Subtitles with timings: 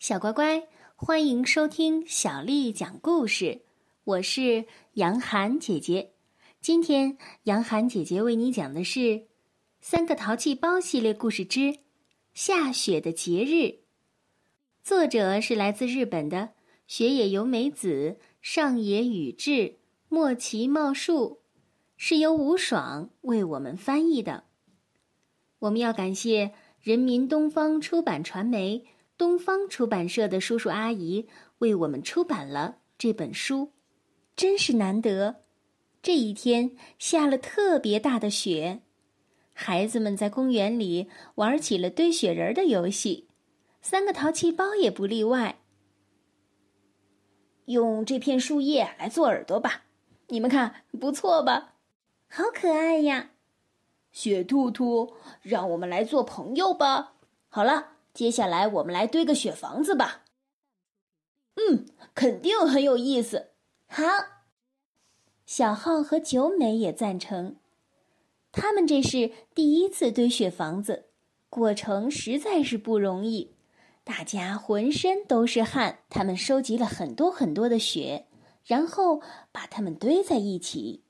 [0.00, 0.66] 小乖乖，
[0.96, 3.60] 欢迎收听小丽讲故事。
[4.04, 6.12] 我是杨涵姐姐。
[6.58, 8.98] 今天杨涵姐姐为你讲的是
[9.82, 11.60] 《三个淘气包》系列故事之
[12.32, 13.52] 《下雪的节日》。
[14.82, 16.54] 作者是来自日本的
[16.86, 21.42] 雪野由美子、上野宇治、莫奇茂树，
[21.98, 24.44] 是由吴爽为我们翻译的。
[25.58, 28.86] 我们要感谢人民东方出版传媒。
[29.20, 31.28] 东方出版社的叔叔阿姨
[31.58, 33.72] 为我们出版了这本书，
[34.34, 35.42] 真是难得。
[36.00, 38.80] 这一天下了特别大的雪，
[39.52, 43.28] 孩子们在公园里玩起了堆雪人的游戏，
[43.82, 45.58] 三个淘气包也不例外。
[47.66, 49.82] 用这片树叶来做耳朵吧，
[50.28, 51.74] 你们看不错吧？
[52.30, 53.32] 好可爱呀！
[54.12, 55.12] 雪兔兔，
[55.42, 57.16] 让我们来做朋友吧。
[57.50, 57.98] 好了。
[58.12, 60.24] 接下来我们来堆个雪房子吧。
[61.56, 63.50] 嗯，肯定很有意思。
[63.86, 64.02] 好，
[65.46, 67.56] 小浩和九美也赞成。
[68.52, 71.06] 他们这是第一次堆雪房子，
[71.48, 73.54] 过程实在是不容易，
[74.02, 76.00] 大家浑身都是汗。
[76.08, 78.26] 他们收集了很多很多的雪，
[78.64, 81.04] 然后把它们堆在一起。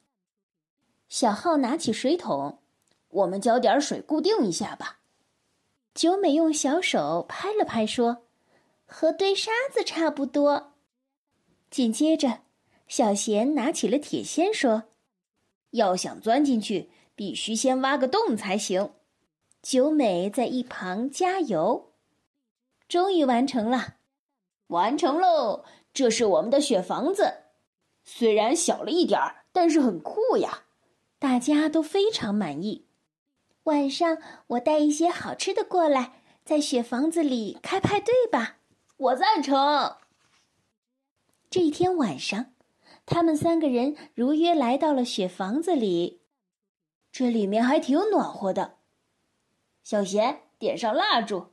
[1.08, 2.60] 小浩拿起水桶，
[3.08, 4.99] 我们浇点水固定一下吧。
[5.94, 8.24] 九美用小手拍了拍，说
[8.86, 10.74] ：“和堆沙子差不多。”
[11.70, 12.40] 紧接着，
[12.88, 14.84] 小贤拿起了铁锨，说
[15.70, 18.92] ：“要想钻进去，必须先挖个洞才行。”
[19.62, 21.92] 九美在一旁加油。
[22.88, 23.96] 终于完成了，
[24.68, 25.64] 完成喽！
[25.92, 27.42] 这是我们的雪房子，
[28.04, 30.64] 虽然小了一点儿，但是很酷呀！
[31.18, 32.86] 大家都非常满意。
[33.64, 38.56] 晚上我带一些好吃的过来，在雪房子里开派对吧。
[38.96, 39.96] 我赞成。
[41.50, 42.52] 这一天晚上，
[43.04, 46.22] 他们三个人如约来到了雪房子里，
[47.12, 48.78] 这里面还挺暖和的。
[49.82, 51.48] 小贤，点上蜡烛。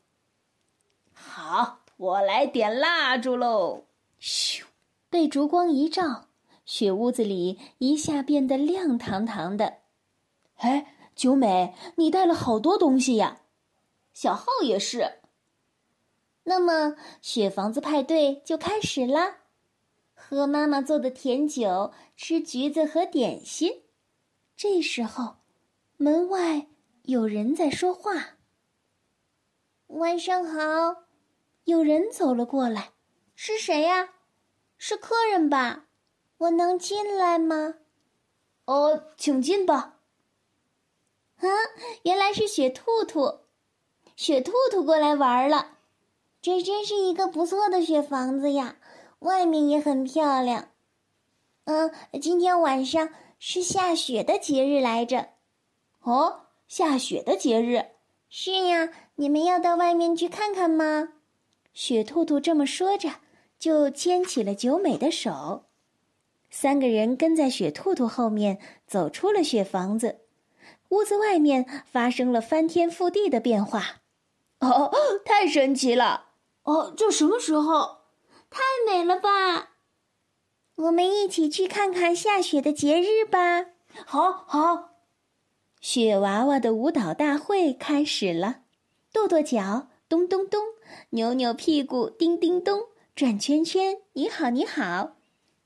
[1.13, 3.83] 好，我来点蜡烛喽。
[4.19, 4.63] 咻，
[5.09, 6.29] 被烛光一照，
[6.65, 9.79] 雪屋子里一下变得亮堂堂的。
[10.55, 10.93] 哎。
[11.17, 13.41] 九美，你带了好多东西呀，
[14.13, 15.19] 小浩也是。
[16.43, 19.37] 那么，雪房子派对就开始啦，
[20.13, 23.81] 喝妈妈做的甜酒，吃橘子和点心。
[24.55, 25.37] 这时候，
[25.97, 26.67] 门外
[27.01, 28.37] 有人在说话。
[29.87, 31.03] 晚上好，
[31.63, 32.91] 有人走了过来，
[33.33, 34.09] 是谁呀？
[34.77, 35.87] 是客人吧？
[36.37, 37.73] 我能进来吗？
[38.65, 39.95] 哦，请进吧。
[41.37, 41.47] 啊，
[42.03, 43.39] 原来是雪兔兔，
[44.15, 45.77] 雪兔兔过来玩了。
[46.41, 48.77] 这真是一个不错的雪房子呀，
[49.19, 50.69] 外面也很漂亮。
[51.65, 53.09] 嗯，今天晚上
[53.39, 55.29] 是下雪的节日来着。
[56.01, 57.85] 哦，下雪的节日？
[58.29, 61.09] 是呀，你们要到外面去看看吗？
[61.73, 63.09] 雪兔兔这么说着，
[63.59, 65.65] 就牵起了九美的手。
[66.49, 70.21] 三个人跟在雪兔兔后面走出了雪房子。
[70.89, 74.01] 屋子外面发生了翻天覆地的变化，
[74.59, 74.91] 哦，
[75.25, 76.25] 太神奇了！
[76.63, 77.97] 哦，这什么时候？
[78.49, 79.71] 太美了吧！
[80.75, 83.65] 我们一起去看看下雪的节日吧。
[84.05, 84.91] 好好，
[85.81, 88.61] 雪娃娃的舞蹈大会开始了，
[89.11, 90.61] 跺跺脚，咚咚咚；
[91.09, 95.17] 扭扭屁股，叮叮咚；转圈圈，你好你好，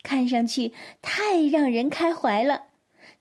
[0.02, 2.64] 看上去太让人开怀了。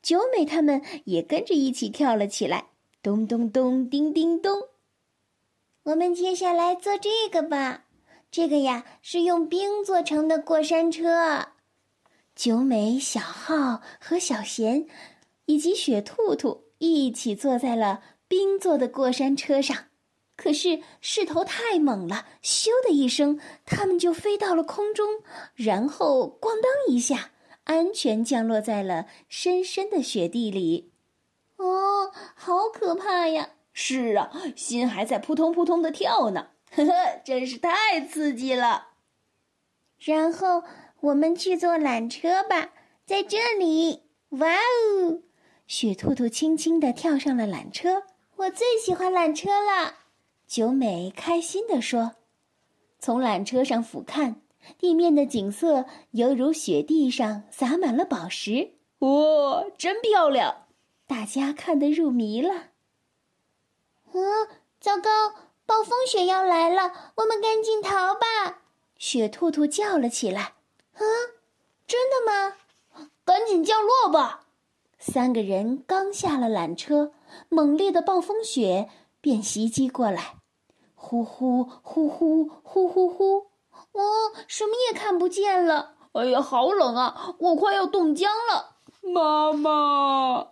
[0.03, 2.69] 九美他们也跟着一起跳了起来，
[3.03, 4.69] 咚咚咚，叮叮咚。
[5.85, 7.85] 我们接下来做这个吧，
[8.31, 11.49] 这个呀是用冰做成的过山车。
[12.35, 14.87] 九美、小浩和小贤，
[15.47, 19.77] 以及雪兔兔一起坐在了冰做的过山车上，
[20.37, 25.23] 可是势头太猛了，咻的一声，他们就飞到了空中，
[25.55, 27.33] 然后咣当一下。
[27.71, 30.91] 安全降落在了深深的雪地里，
[31.57, 33.51] 哦，好可怕呀！
[33.73, 36.93] 是啊，心还在扑通扑通的跳呢，呵呵，
[37.25, 38.89] 真是太刺激了。
[40.01, 40.65] 然后
[40.99, 42.73] 我们去坐缆车吧，
[43.07, 45.23] 在这里，哇哦！
[45.69, 48.03] 雪兔兔轻轻地跳上了缆车，
[48.35, 49.95] 我最喜欢缆车了。
[50.49, 52.17] 九美开心地说
[52.99, 54.35] ：“从缆车上俯瞰。”
[54.79, 60.67] 地面的景色犹如雪地上洒满了宝石，哇，真漂亮！
[61.07, 62.69] 大家看得入迷了。
[64.13, 64.49] 嗯，
[64.81, 65.35] 糟糕，
[65.67, 68.63] 暴风雪要来了，我们赶紧逃吧！
[68.97, 70.55] 雪兔兔叫了起来
[70.95, 71.03] ：“啊，
[71.87, 72.57] 真的吗？
[73.25, 74.47] 赶紧降落吧！”
[74.99, 77.13] 三个人刚下了缆车，
[77.49, 78.91] 猛烈的暴风雪
[79.21, 80.35] 便袭击过来，
[80.95, 83.50] 呼呼呼呼呼呼呼！
[83.93, 84.03] 我
[84.47, 85.97] 什么也看不见了。
[86.13, 87.35] 哎呀，好冷啊！
[87.39, 88.77] 我快要冻僵了。
[89.03, 90.49] 妈妈，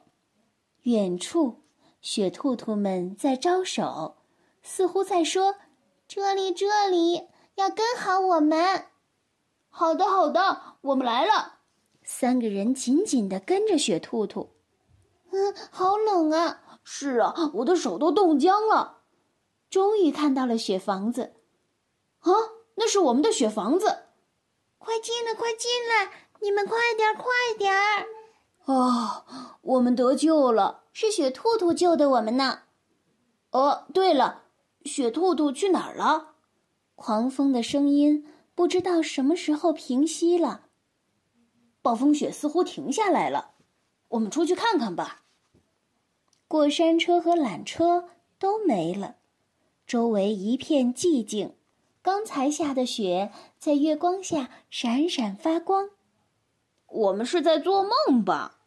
[0.82, 1.62] 远处
[2.00, 4.16] 雪兔兔们在招手，
[4.62, 5.56] 似乎在说
[6.06, 8.86] ：“这里，这里，要跟好我们。”
[9.68, 11.58] 好的，好的，我们来了。
[12.04, 14.50] 三个人紧紧地跟着雪兔兔。
[15.30, 16.62] 嗯，好冷啊！
[16.82, 19.02] 是啊，我的手都冻僵了。
[19.68, 21.34] 终于看到了雪房子。
[22.20, 22.57] 啊，那
[22.88, 24.04] 是我们的雪房子！
[24.78, 26.10] 快进来，快进来！
[26.40, 27.24] 你们快点，快
[27.58, 28.06] 点儿！
[28.64, 29.24] 哦，
[29.60, 30.84] 我们得救了！
[30.92, 32.62] 是雪兔兔救的我们呢。
[33.50, 34.44] 哦，对了，
[34.84, 36.34] 雪兔兔去哪儿了？
[36.94, 40.62] 狂风的声音不知道什么时候平息了。
[41.82, 43.52] 暴风雪似乎停下来了，
[44.08, 45.22] 我们出去看看吧。
[46.46, 48.08] 过山车和缆车
[48.38, 49.16] 都没了，
[49.86, 51.54] 周围一片寂静。
[52.08, 55.90] 刚才下的雪在月光下闪闪发光。
[56.86, 58.60] 我们是在做梦吧？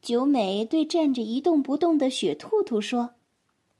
[0.00, 3.16] 九美对站着一动不动的雪兔兔说：“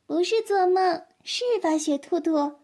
[0.07, 2.57] 不是做梦，是吧，雪兔兔？”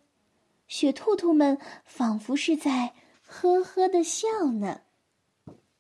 [0.67, 2.95] 雪兔兔们仿佛是在
[3.25, 4.81] 呵呵的笑呢。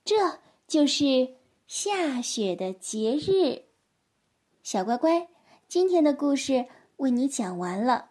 [0.04, 0.38] 这
[0.68, 1.34] 就是
[1.66, 3.62] 下雪的节日，
[4.62, 5.26] 小乖乖，
[5.66, 6.66] 今天的故事
[6.98, 8.10] 为你讲完了。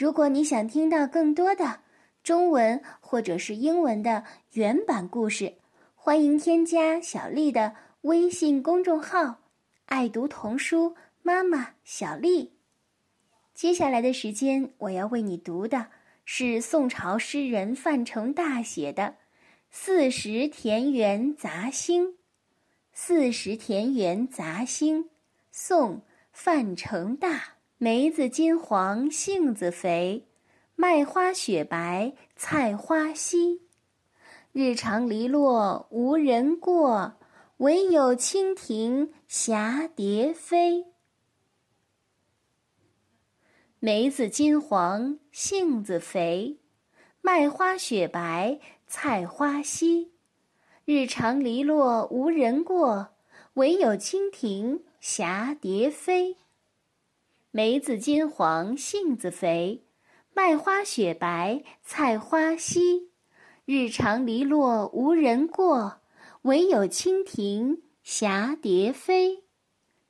[0.00, 1.80] 如果你想听到更多的
[2.22, 5.56] 中文或者是英文的原版故事，
[5.94, 9.42] 欢迎添加小丽的微信公众号
[9.84, 12.54] “爱读童书妈妈小丽”。
[13.52, 15.88] 接下来的时间，我要为你读的
[16.24, 19.02] 是宋朝诗人范成大写的。
[19.70, 22.06] 《四时田园杂兴》，
[22.94, 25.04] 《四时田园杂兴》，
[25.52, 25.96] 宋·
[26.32, 27.56] 范成大。
[27.82, 30.26] 梅子金黄，杏子肥，
[30.76, 33.62] 麦花雪白，菜花稀。
[34.52, 37.14] 日长篱落无人过，
[37.56, 40.88] 惟有蜻蜓蛱蝶飞。
[43.78, 46.58] 梅子金黄，杏子肥，
[47.22, 48.60] 麦花雪白。
[48.86, 50.12] 菜花稀，
[50.84, 53.14] 日长篱落无人过，
[53.54, 56.36] 惟有蜻蜓蛱蝶飞。
[57.52, 59.84] 梅子金黄，杏子肥，
[60.32, 63.10] 麦花雪白，菜花稀。
[63.64, 66.00] 日长篱落无人过，
[66.42, 69.42] 惟有蜻蜓蛱蝶飞。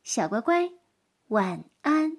[0.03, 0.71] 小乖乖，
[1.29, 2.19] 晚安。